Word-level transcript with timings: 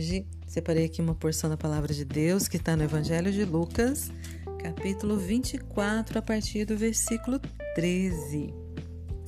Hoje 0.00 0.26
separei 0.46 0.86
aqui 0.86 1.02
uma 1.02 1.14
porção 1.14 1.50
da 1.50 1.58
palavra 1.58 1.92
de 1.92 2.06
Deus 2.06 2.48
que 2.48 2.56
está 2.56 2.74
no 2.74 2.82
Evangelho 2.82 3.30
de 3.30 3.44
Lucas, 3.44 4.10
capítulo 4.58 5.18
24, 5.18 6.18
a 6.18 6.22
partir 6.22 6.64
do 6.64 6.74
versículo 6.74 7.38
13, 7.74 8.54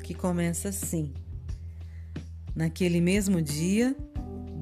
que 0.03 0.15
começa 0.15 0.71
assim: 0.71 1.13
Naquele 2.57 3.03
mesmo 3.03 3.43
dia, 3.43 3.95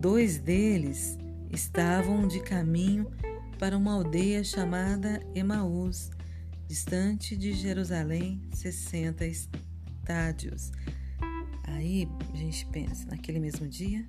dois 0.01 0.38
deles 0.38 1.16
estavam 1.48 2.27
de 2.27 2.41
caminho 2.41 3.09
para 3.56 3.79
uma 3.79 3.92
aldeia 3.92 4.42
chamada 4.42 5.20
Emaús, 5.33 6.11
distante 6.66 7.37
de 7.37 7.52
Jerusalém, 7.52 8.42
60 8.52 9.24
estádios. 9.27 10.73
Aí 11.69 12.09
a 12.34 12.37
gente 12.37 12.66
pensa, 12.66 13.06
naquele 13.06 13.38
mesmo 13.38 13.69
dia, 13.69 14.05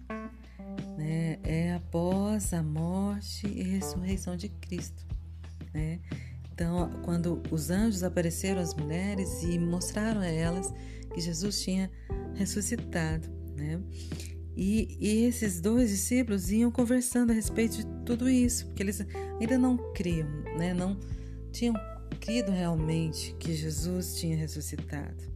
né, 1.01 1.39
é 1.43 1.73
após 1.73 2.53
a 2.53 2.61
morte 2.61 3.47
e 3.47 3.63
ressurreição 3.63 4.37
de 4.37 4.49
Cristo. 4.49 5.03
Né? 5.73 5.99
Então, 6.53 6.91
quando 7.03 7.41
os 7.49 7.71
anjos 7.71 8.03
apareceram 8.03 8.61
às 8.61 8.75
mulheres 8.75 9.41
e 9.41 9.57
mostraram 9.57 10.21
a 10.21 10.27
elas 10.27 10.71
que 11.11 11.19
Jesus 11.19 11.61
tinha 11.61 11.89
ressuscitado, 12.35 13.27
né? 13.57 13.81
E, 14.55 14.97
e, 14.99 15.23
esses 15.25 15.61
dois 15.61 15.89
discípulos 15.89 16.51
iam 16.51 16.69
conversando 16.69 17.31
a 17.31 17.33
respeito 17.33 17.77
de 17.77 17.85
tudo 18.05 18.29
isso, 18.29 18.65
porque 18.67 18.83
eles 18.83 19.03
ainda 19.39 19.57
não 19.57 19.77
criam, 19.93 20.27
né? 20.57 20.73
não 20.73 20.99
tinham 21.53 21.73
crido 22.19 22.51
realmente 22.51 23.33
que 23.39 23.55
Jesus 23.55 24.17
tinha 24.17 24.35
ressuscitado. 24.35 25.31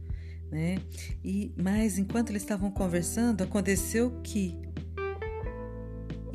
Né? 0.50 0.78
E 1.24 1.50
mas 1.56 1.98
enquanto 1.98 2.30
eles 2.30 2.42
estavam 2.42 2.70
conversando, 2.70 3.42
aconteceu 3.42 4.20
que 4.22 4.54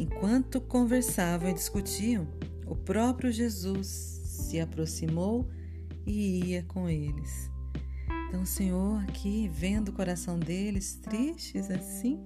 enquanto 0.01 0.59
conversavam 0.59 1.49
e 1.49 1.53
discutiam, 1.53 2.27
o 2.65 2.75
próprio 2.75 3.31
Jesus 3.31 3.87
se 3.87 4.59
aproximou 4.59 5.47
e 6.05 6.45
ia 6.45 6.63
com 6.63 6.89
eles. 6.89 7.51
Então, 8.27 8.41
o 8.41 8.45
Senhor, 8.45 8.99
aqui 9.03 9.47
vendo 9.53 9.89
o 9.89 9.93
coração 9.93 10.39
deles 10.39 10.95
tristes 10.95 11.69
assim, 11.69 12.19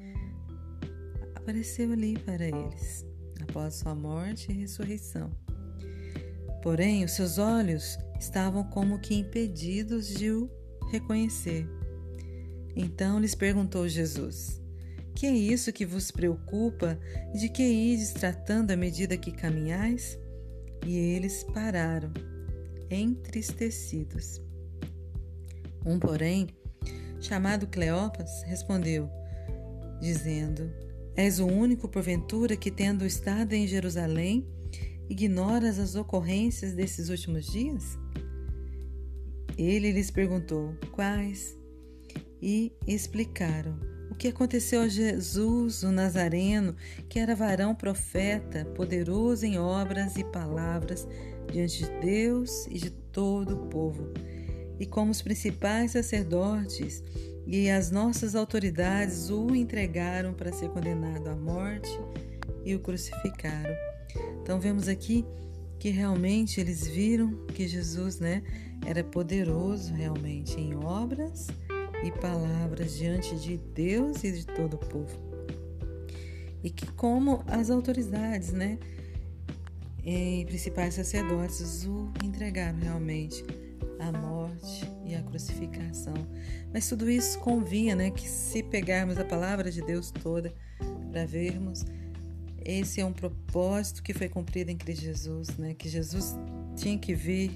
apareceu 1.35 1.91
ali 1.91 2.17
para 2.17 2.45
eles, 2.45 3.05
após 3.41 3.75
sua 3.75 3.93
morte 3.93 4.51
e 4.51 4.55
ressurreição. 4.55 5.29
Porém, 6.63 7.03
os 7.03 7.11
seus 7.11 7.37
olhos 7.37 7.97
estavam 8.19 8.63
como 8.63 8.99
que 8.99 9.15
impedidos 9.15 10.07
de 10.07 10.31
o 10.31 10.49
reconhecer. 10.89 11.67
Então 12.75 13.19
lhes 13.19 13.35
perguntou 13.35 13.87
Jesus: 13.87 14.61
Que 15.16 15.27
é 15.27 15.31
isso 15.31 15.71
que 15.71 15.85
vos 15.85 16.11
preocupa 16.11 16.99
e 17.33 17.39
de 17.39 17.47
que 17.47 17.63
ides 17.63 18.11
tratando 18.11 18.71
à 18.71 18.75
medida 18.75 19.17
que 19.17 19.31
caminhais? 19.31 20.19
E 20.85 20.97
eles 20.97 21.41
pararam, 21.53 22.11
entristecidos. 22.91 24.41
Um, 25.86 25.97
porém, 25.97 26.47
chamado 27.21 27.66
Cleopas, 27.66 28.43
respondeu, 28.43 29.09
dizendo: 30.02 30.69
És 31.16 31.39
o 31.39 31.47
único, 31.47 31.88
porventura, 31.88 32.58
que, 32.58 32.69
tendo 32.69 33.05
estado 33.05 33.53
em 33.53 33.66
Jerusalém, 33.66 34.45
ignoras 35.09 35.80
as 35.80 35.95
ocorrências 35.95 36.73
desses 36.73 37.08
últimos 37.08 37.45
dias? 37.45 37.97
Ele 39.58 39.93
lhes 39.93 40.11
perguntou: 40.11 40.75
Quais? 40.91 41.58
E 42.41 42.73
explicaram 42.86 43.94
o 44.16 44.17
que 44.17 44.30
aconteceu 44.30 44.80
a 44.80 44.88
Jesus, 44.88 45.83
o 45.83 45.91
Nazareno, 45.91 46.73
que 47.09 47.19
era 47.19 47.35
varão 47.35 47.75
profeta, 47.75 48.64
poderoso 48.64 49.45
em 49.45 49.59
obras 49.59 50.15
e 50.15 50.23
palavras 50.23 51.05
diante 51.52 51.83
de 51.83 51.99
Deus 51.99 52.65
e 52.67 52.80
de 52.80 52.92
todo 52.92 53.55
o 53.55 53.67
povo. 53.67 54.14
E 54.80 54.86
como 54.86 55.11
os 55.11 55.21
principais 55.21 55.92
sacerdotes 55.92 57.03
e 57.45 57.70
as 57.70 57.92
nossas 57.92 58.36
autoridades 58.36 59.30
o 59.30 59.53
entregaram 59.53 60.33
para 60.33 60.53
ser 60.53 60.70
condenado 60.70 61.27
à 61.27 61.36
morte 61.36 61.92
e 62.64 62.73
o 62.73 62.80
crucificaram. 62.80 63.76
Então 64.42 64.61
vemos 64.61 64.87
aqui 64.87 65.26
que 65.77 65.89
realmente 65.89 66.61
eles 66.61 66.87
viram 66.87 67.45
que 67.47 67.67
Jesus, 67.67 68.21
né, 68.21 68.43
era 68.86 69.03
poderoso 69.03 69.93
realmente 69.93 70.58
em 70.58 70.73
obras 70.73 71.47
e 72.04 72.11
palavras 72.11 72.98
diante 72.98 73.36
de 73.36 73.58
Deus 73.58 74.23
e 74.23 74.32
de 74.32 74.45
todo 74.45 74.76
o 74.76 74.78
povo. 74.78 75.17
E 76.64 76.70
que 76.70 76.88
como 76.94 77.44
as 77.48 77.70
autoridades, 77.70 78.52
né, 78.52 78.80
e 80.04 80.45
principais 80.45 80.94
sacerdotes 80.94 81.86
o 81.86 82.11
entregaram 82.23 82.80
realmente 82.80 83.44
à 84.00 84.11
morte 84.11 84.92
e 85.06 85.16
à 85.16 85.22
crucificação. 85.22 86.14
Mas 86.72 86.88
tudo 86.88 87.10
isso 87.10 87.39
convinha, 87.39 87.95
né, 87.95 88.12
que 88.12 88.27
se 88.27 88.62
pegarmos 88.62 89.17
a 89.17 89.26
palavra 89.26 89.72
de 89.72 89.82
Deus 89.82 90.12
toda 90.12 90.54
para 91.12 91.26
vermos 91.26 91.86
esse 92.66 93.00
é 93.00 93.06
um 93.06 93.14
propósito 93.14 94.02
que 94.02 94.12
foi 94.12 94.27
cumprido 94.27 94.72
em 94.72 94.77
Cristo 94.77 95.04
Jesus, 95.04 95.50
né? 95.56 95.76
Que 95.76 95.88
Jesus 95.88 96.36
tinha 96.76 96.98
que 96.98 97.14
vir 97.14 97.52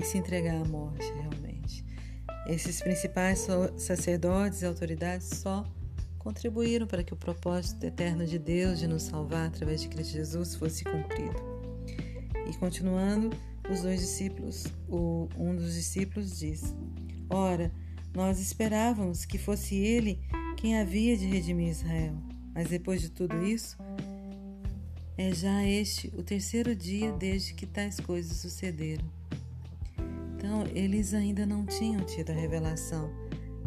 e 0.00 0.04
se 0.04 0.16
entregar 0.16 0.54
à 0.54 0.64
morte, 0.64 1.04
realmente. 1.04 1.37
Esses 2.48 2.80
principais 2.80 3.46
sacerdotes 3.76 4.62
e 4.62 4.66
autoridades 4.66 5.28
só 5.28 5.66
contribuíram 6.18 6.86
para 6.86 7.04
que 7.04 7.12
o 7.12 7.16
propósito 7.16 7.84
eterno 7.84 8.24
de 8.24 8.38
Deus 8.38 8.78
de 8.78 8.86
nos 8.86 9.02
salvar 9.02 9.48
através 9.48 9.82
de 9.82 9.88
Cristo 9.88 10.14
Jesus 10.14 10.54
fosse 10.54 10.82
cumprido. 10.82 11.36
E 12.48 12.56
continuando, 12.56 13.30
os 13.70 13.82
dois 13.82 14.00
discípulos, 14.00 14.66
o, 14.88 15.28
um 15.36 15.54
dos 15.54 15.74
discípulos 15.74 16.38
diz: 16.38 16.74
Ora, 17.28 17.70
nós 18.14 18.40
esperávamos 18.40 19.26
que 19.26 19.36
fosse 19.36 19.76
ele 19.76 20.18
quem 20.56 20.78
havia 20.78 21.18
de 21.18 21.26
redimir 21.26 21.68
Israel, 21.68 22.14
mas 22.54 22.70
depois 22.70 23.02
de 23.02 23.10
tudo 23.10 23.44
isso, 23.44 23.76
é 25.18 25.34
já 25.34 25.64
este 25.66 26.08
o 26.16 26.22
terceiro 26.22 26.74
dia 26.74 27.12
desde 27.12 27.52
que 27.52 27.66
tais 27.66 28.00
coisas 28.00 28.38
sucederam. 28.38 29.17
Então, 30.48 30.64
eles 30.74 31.12
ainda 31.12 31.44
não 31.44 31.66
tinham 31.66 32.02
tido 32.06 32.30
a 32.30 32.32
revelação 32.32 33.12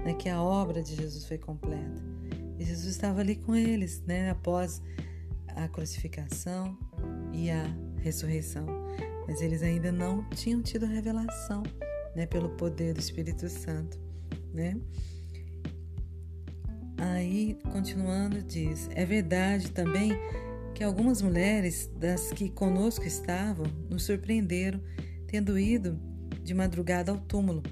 né, 0.04 0.16
que 0.16 0.28
a 0.28 0.42
obra 0.42 0.82
de 0.82 0.96
Jesus 0.96 1.28
foi 1.28 1.38
completa. 1.38 2.02
E 2.58 2.66
Jesus 2.66 2.88
estava 2.88 3.22
ali 3.22 3.36
com 3.36 3.56
eles, 3.56 4.02
né, 4.08 4.32
após 4.32 4.82
a 5.56 5.68
crucificação 5.68 6.76
e 7.32 7.52
a 7.52 7.68
ressurreição. 8.00 8.66
Mas 9.28 9.44
eles 9.44 9.62
ainda 9.62 9.92
não 9.92 10.28
tinham 10.32 10.60
tido 10.64 10.86
a 10.86 10.88
revelação, 10.88 11.62
né, 12.16 12.26
pelo 12.26 12.50
poder 12.50 12.96
do 12.96 13.00
Espírito 13.00 13.48
Santo, 13.48 14.00
né? 14.52 14.76
Aí, 16.98 17.60
continuando, 17.72 18.42
diz: 18.42 18.90
É 18.96 19.06
verdade 19.06 19.70
também 19.70 20.14
que 20.74 20.84
algumas 20.84 21.22
mulheres 21.22 21.92
das 21.96 22.32
que 22.32 22.50
conosco 22.50 23.06
estavam 23.06 23.68
nos 23.88 24.04
surpreenderam, 24.04 24.82
tendo 25.28 25.60
ido 25.60 26.11
de 26.44 26.54
madrugada 26.54 27.12
ao 27.12 27.18
túmulo. 27.18 27.64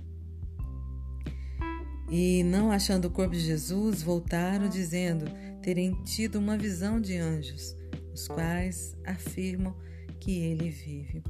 E, 2.10 2.44
não 2.44 2.72
achando 2.72 3.06
o 3.06 3.12
corpo 3.12 3.34
de 3.34 3.42
Jesus, 3.42 4.02
voltaram 4.02 4.68
dizendo 4.68 5.26
terem 5.62 5.94
tido 6.04 6.40
uma 6.40 6.58
visão 6.58 7.00
de 7.00 7.18
anjos, 7.18 7.76
os 8.14 8.28
quais 8.28 8.96
afirmam 9.06 9.76
que 10.20 10.40
ele 10.40 10.70
vive. 10.70 11.24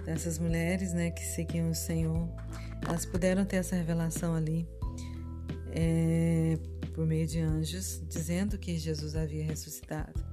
Então, 0.00 0.14
essas 0.14 0.38
mulheres 0.38 0.92
né, 0.92 1.10
que 1.10 1.24
seguiam 1.24 1.70
o 1.70 1.74
Senhor, 1.74 2.28
elas 2.86 3.04
puderam 3.04 3.44
ter 3.44 3.56
essa 3.56 3.76
revelação 3.76 4.34
ali 4.34 4.66
é, 5.70 6.58
por 6.94 7.06
meio 7.06 7.26
de 7.26 7.40
anjos, 7.40 8.02
dizendo 8.08 8.58
que 8.58 8.78
Jesus 8.78 9.14
havia 9.14 9.44
ressuscitado 9.44 10.32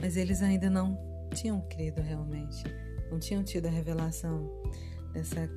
mas 0.00 0.16
eles 0.16 0.42
ainda 0.42 0.70
não 0.70 0.98
tinham 1.34 1.60
crido 1.68 2.00
realmente, 2.00 2.62
não 3.10 3.18
tinham 3.18 3.42
tido 3.42 3.66
a 3.66 3.70
revelação 3.70 4.50
dessa 5.12 5.48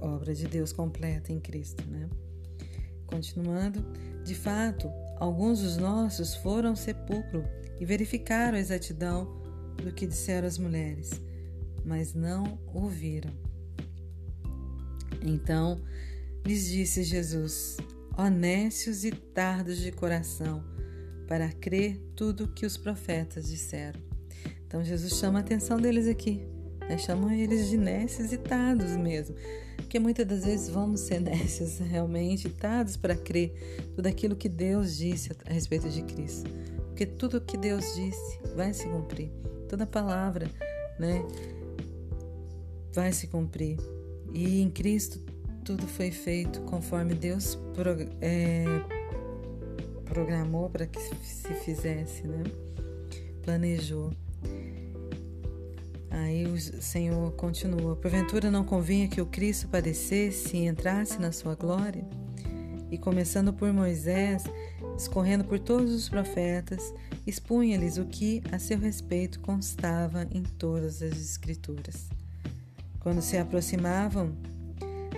obra 0.00 0.34
de 0.34 0.46
Deus 0.46 0.72
completa 0.72 1.32
em 1.32 1.40
Cristo, 1.40 1.84
né? 1.88 2.08
Continuando, 3.06 3.84
de 4.24 4.34
fato, 4.34 4.90
alguns 5.18 5.60
dos 5.62 5.76
nossos 5.76 6.34
foram 6.34 6.70
ao 6.70 6.76
sepulcro 6.76 7.44
e 7.80 7.84
verificaram 7.84 8.56
a 8.56 8.60
exatidão 8.60 9.38
do 9.82 9.92
que 9.92 10.06
disseram 10.06 10.46
as 10.46 10.58
mulheres, 10.58 11.20
mas 11.84 12.14
não 12.14 12.58
ouviram. 12.74 13.32
Então 15.22 15.80
lhes 16.44 16.68
disse 16.68 17.02
Jesus: 17.02 17.76
Honestos 18.16 19.04
e 19.04 19.10
tardos 19.10 19.78
de 19.78 19.92
coração, 19.92 20.62
para 21.26 21.50
crer 21.52 21.98
tudo 22.14 22.44
o 22.44 22.48
que 22.48 22.66
os 22.66 22.76
profetas 22.76 23.48
disseram. 23.48 24.00
Então 24.66 24.84
Jesus 24.84 25.14
chama 25.14 25.38
a 25.38 25.42
atenção 25.42 25.78
deles 25.78 26.06
aqui, 26.06 26.42
né? 26.88 26.98
chamam 26.98 27.30
eles 27.30 27.68
de 27.68 27.76
necessitados 27.76 28.96
mesmo, 28.96 29.36
porque 29.76 29.98
muitas 29.98 30.26
das 30.26 30.44
vezes 30.44 30.68
vamos 30.68 31.00
ser 31.00 31.20
nécios 31.22 31.78
realmente, 31.78 32.48
tados 32.48 32.96
para 32.96 33.14
crer 33.14 33.52
tudo 33.94 34.06
aquilo 34.06 34.36
que 34.36 34.48
Deus 34.48 34.96
disse 34.96 35.30
a 35.46 35.52
respeito 35.52 35.88
de 35.88 36.02
Cristo, 36.02 36.50
porque 36.88 37.06
tudo 37.06 37.38
o 37.38 37.40
que 37.40 37.56
Deus 37.56 37.94
disse 37.94 38.40
vai 38.56 38.72
se 38.72 38.86
cumprir. 38.88 39.30
toda 39.68 39.86
palavra, 39.86 40.50
né, 40.98 41.22
vai 42.92 43.12
se 43.12 43.26
cumprir. 43.26 43.76
E 44.32 44.60
em 44.60 44.70
Cristo 44.70 45.20
tudo 45.64 45.86
foi 45.86 46.10
feito 46.10 46.62
conforme 46.62 47.14
Deus 47.14 47.58
é, 48.20 48.64
programou 50.06 50.70
para 50.70 50.86
que 50.86 50.98
se 50.98 51.52
fizesse, 51.62 52.26
né? 52.26 52.42
Planejou. 53.42 54.10
Aí 56.18 56.46
o 56.46 56.58
Senhor 56.58 57.30
continua: 57.32 57.94
Porventura 57.94 58.50
não 58.50 58.64
convinha 58.64 59.08
que 59.08 59.20
o 59.20 59.26
Cristo 59.26 59.68
padecesse 59.68 60.56
e 60.56 60.66
entrasse 60.66 61.20
na 61.20 61.30
sua 61.30 61.54
glória? 61.54 62.04
E 62.90 62.98
começando 62.98 63.52
por 63.52 63.72
Moisés, 63.72 64.42
escorrendo 64.96 65.44
por 65.44 65.60
todos 65.60 65.94
os 65.94 66.08
profetas, 66.08 66.92
expunha-lhes 67.26 67.98
o 67.98 68.04
que 68.04 68.42
a 68.50 68.58
seu 68.58 68.78
respeito 68.78 69.38
constava 69.40 70.26
em 70.32 70.42
todas 70.42 71.02
as 71.02 71.12
Escrituras. 71.12 72.08
Quando 72.98 73.22
se 73.22 73.36
aproximavam 73.36 74.32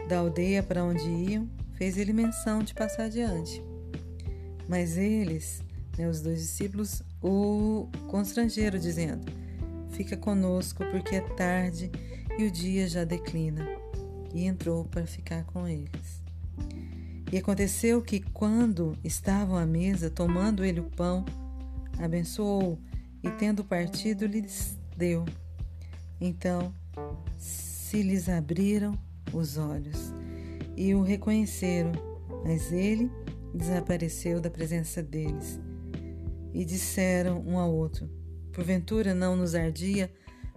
da 0.09 0.19
aldeia 0.19 0.63
para 0.63 0.85
onde 0.85 1.09
iam, 1.09 1.49
fez 1.75 1.97
ele 1.97 2.13
menção 2.13 2.63
de 2.63 2.75
passar 2.75 3.05
adiante. 3.05 3.63
Mas 4.69 4.99
eles, 4.99 5.63
né, 5.97 6.07
os 6.09 6.21
dois 6.21 6.41
discípulos, 6.41 7.03
o 7.23 7.89
constrangeram, 8.09 8.79
dizendo: 8.79 9.40
Fica 10.01 10.17
conosco, 10.17 10.83
porque 10.91 11.17
é 11.17 11.21
tarde 11.21 11.91
e 12.39 12.45
o 12.45 12.51
dia 12.51 12.89
já 12.89 13.05
declina. 13.05 13.69
E 14.33 14.47
entrou 14.47 14.83
para 14.83 15.07
ficar 15.07 15.45
com 15.45 15.69
eles. 15.69 16.23
E 17.31 17.37
aconteceu 17.37 18.01
que, 18.01 18.21
quando 18.21 18.97
estavam 19.05 19.59
à 19.59 19.67
mesa, 19.67 20.09
tomando 20.09 20.65
ele 20.65 20.81
o 20.81 20.85
pão, 20.85 21.27
abençoou 21.99 22.79
e, 23.23 23.31
tendo 23.33 23.63
partido, 23.63 24.25
lhes 24.25 24.79
deu. 24.97 25.27
Então 26.19 26.73
se 27.37 28.01
lhes 28.01 28.27
abriram 28.27 28.99
os 29.35 29.59
olhos 29.59 30.15
e 30.79 30.95
o 30.95 31.03
reconheceram, 31.03 31.93
mas 32.43 32.73
ele 32.73 33.11
desapareceu 33.55 34.41
da 34.41 34.49
presença 34.49 35.03
deles. 35.03 35.61
E 36.55 36.65
disseram 36.65 37.45
um 37.47 37.59
ao 37.59 37.71
outro: 37.71 38.09
Porventura 38.61 39.15
não 39.15 39.37
nos 39.37 39.55
ardia 39.55 40.13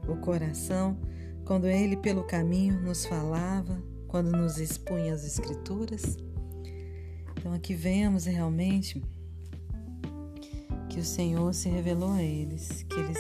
o 0.09 0.17
coração 0.17 0.99
quando 1.45 1.67
ele 1.67 1.95
pelo 1.95 2.25
caminho 2.25 2.81
nos 2.81 3.05
falava, 3.05 3.81
quando 4.09 4.29
nos 4.29 4.57
expunha 4.57 5.13
as 5.13 5.23
Escrituras? 5.23 6.17
Então 7.31 7.53
aqui 7.53 7.73
vemos 7.73 8.25
realmente 8.25 9.01
que 10.89 10.99
o 10.99 11.03
Senhor 11.03 11.53
se 11.53 11.69
revelou 11.69 12.11
a 12.11 12.21
eles, 12.21 12.83
que 12.83 12.99
eles 12.99 13.17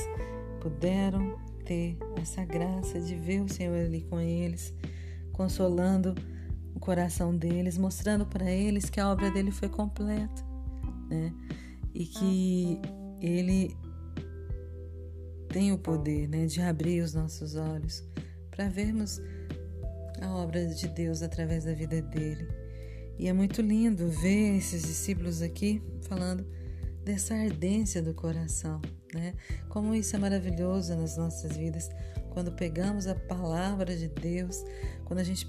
puderam 0.59 1.39
ter 1.63 1.97
essa 2.17 2.43
graça 2.43 2.99
de 2.99 3.15
ver 3.15 3.39
o 3.39 3.47
Senhor 3.47 3.77
ali 3.77 4.01
com 4.01 4.19
eles, 4.19 4.73
consolando 5.31 6.13
o 6.75 6.79
coração 6.81 7.33
deles, 7.33 7.77
mostrando 7.77 8.25
para 8.25 8.51
eles 8.51 8.89
que 8.89 8.99
a 8.99 9.09
obra 9.09 9.31
dele 9.31 9.49
foi 9.49 9.69
completa, 9.69 10.43
né? 11.09 11.33
E 11.93 12.05
que 12.05 12.81
ele 13.21 13.77
tem 15.53 15.71
o 15.71 15.77
poder, 15.77 16.27
né, 16.27 16.47
de 16.47 16.59
abrir 16.59 17.01
os 17.01 17.13
nossos 17.13 17.55
olhos 17.55 18.03
para 18.49 18.67
vermos 18.67 19.21
a 20.19 20.35
obra 20.35 20.65
de 20.65 20.87
Deus 20.87 21.21
através 21.21 21.65
da 21.65 21.73
vida 21.73 22.01
dele. 22.01 22.47
E 23.19 23.27
é 23.27 23.33
muito 23.33 23.61
lindo 23.61 24.09
ver 24.09 24.57
esses 24.57 24.81
discípulos 24.81 25.43
aqui 25.43 25.79
falando 26.01 26.43
dessa 27.05 27.35
ardência 27.35 28.01
do 28.01 28.15
coração, 28.15 28.81
né? 29.13 29.35
Como 29.69 29.93
isso 29.93 30.15
é 30.15 30.19
maravilhoso 30.19 30.95
nas 30.95 31.17
nossas 31.17 31.55
vidas 31.55 31.87
quando 32.31 32.51
pegamos 32.53 33.05
a 33.05 33.13
palavra 33.13 33.95
de 33.95 34.07
Deus, 34.07 34.65
quando 35.05 35.19
a 35.19 35.23
gente 35.23 35.47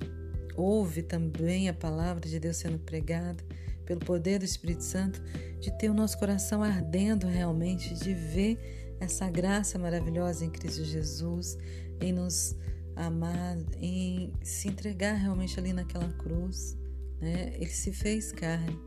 ouve 0.55 1.03
também 1.03 1.71
a 1.71 1.73
palavra 1.73 2.29
de 2.29 2.39
Deus 2.39 2.59
sendo 2.59 2.79
pregada 2.79 3.43
pelo 3.87 4.01
poder 4.01 4.39
do 4.39 4.45
Espírito 4.45 4.85
Santo, 4.85 5.23
de 5.61 5.71
ter 5.79 5.89
o 5.89 5.95
nosso 5.95 6.19
coração 6.19 6.63
ardendo 6.63 7.27
realmente, 7.27 7.95
de 7.95 8.13
ver 8.13 8.84
essa 9.05 9.29
graça 9.31 9.79
maravilhosa 9.79 10.45
em 10.45 10.51
Cristo 10.51 10.83
Jesus, 10.83 11.57
em 12.01 12.13
nos 12.13 12.57
amar, 12.97 13.57
em 13.81 14.33
se 14.43 14.69
entregar 14.69 15.15
realmente 15.15 15.59
ali 15.59 15.73
naquela 15.73 16.09
cruz. 16.15 16.77
Né? 17.21 17.53
Ele 17.55 17.71
se 17.71 17.93
fez 17.93 18.33
carne 18.33 18.79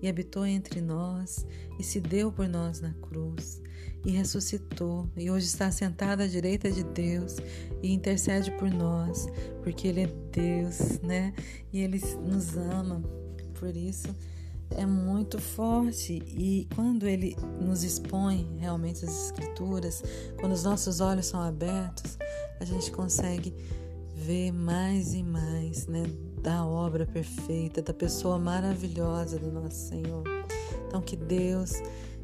e 0.00 0.08
habitou 0.08 0.46
entre 0.46 0.80
nós 0.80 1.46
e 1.78 1.82
se 1.82 2.00
deu 2.00 2.30
por 2.30 2.48
nós 2.48 2.80
na 2.80 2.92
cruz 2.94 3.60
e 4.04 4.10
ressuscitou 4.10 5.08
e 5.16 5.30
hoje 5.30 5.46
está 5.46 5.70
sentado 5.70 6.22
à 6.22 6.26
direita 6.26 6.70
de 6.70 6.84
Deus 6.84 7.36
e 7.82 7.92
intercede 7.92 8.50
por 8.52 8.70
nós, 8.70 9.26
porque 9.62 9.88
ele 9.88 10.02
é 10.02 10.06
Deus, 10.30 11.00
né? 11.00 11.32
E 11.72 11.80
ele 11.80 12.00
nos 12.22 12.56
ama. 12.56 13.02
Por 13.58 13.74
isso 13.74 14.14
é 14.76 14.84
muito 14.86 15.40
forte 15.40 16.22
e 16.26 16.68
quando 16.74 17.06
ele 17.06 17.36
nos 17.60 17.84
expõe 17.84 18.56
realmente 18.58 19.04
as 19.04 19.26
escrituras, 19.26 20.02
quando 20.38 20.52
os 20.52 20.64
nossos 20.64 21.00
olhos 21.00 21.26
são 21.26 21.40
abertos, 21.40 22.18
a 22.60 22.64
gente 22.64 22.90
consegue 22.90 23.54
ver 24.14 24.52
mais 24.52 25.14
e 25.14 25.22
mais, 25.22 25.86
né, 25.86 26.04
da 26.42 26.64
obra 26.64 27.06
perfeita, 27.06 27.82
da 27.82 27.92
pessoa 27.92 28.38
maravilhosa 28.38 29.38
do 29.38 29.50
nosso 29.50 29.88
Senhor. 29.88 30.24
Então, 30.86 31.00
que 31.00 31.16
Deus, 31.16 31.72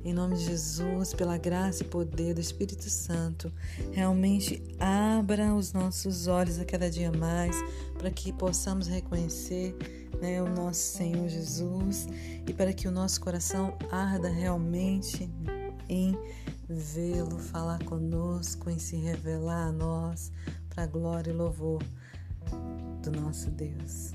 em 0.04 0.12
nome 0.12 0.36
de 0.36 0.44
Jesus, 0.44 1.12
pela 1.12 1.36
graça 1.36 1.82
e 1.82 1.86
poder 1.86 2.34
do 2.34 2.40
Espírito 2.40 2.88
Santo, 2.88 3.52
realmente 3.92 4.62
abra 4.78 5.54
os 5.54 5.72
nossos 5.72 6.26
olhos 6.26 6.58
a 6.58 6.64
cada 6.64 6.90
dia 6.90 7.10
mais, 7.10 7.56
para 7.98 8.10
que 8.10 8.32
possamos 8.32 8.86
reconhecer 8.86 9.76
né, 10.20 10.42
o 10.42 10.48
nosso 10.48 10.96
Senhor 10.96 11.28
Jesus 11.28 12.06
e 12.46 12.52
para 12.52 12.72
que 12.72 12.86
o 12.86 12.90
nosso 12.90 13.20
coração 13.20 13.76
arda 13.90 14.28
realmente 14.28 15.30
em 15.88 16.16
vê-lo, 16.68 17.38
falar 17.38 17.82
conosco, 17.84 18.70
em 18.70 18.78
se 18.78 18.96
revelar 18.96 19.68
a 19.68 19.72
nós, 19.72 20.30
para 20.68 20.86
glória 20.86 21.30
e 21.30 21.34
louvor 21.34 21.82
do 23.02 23.10
nosso 23.10 23.50
Deus. 23.50 24.12